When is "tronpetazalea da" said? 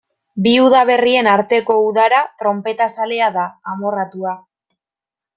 2.41-3.43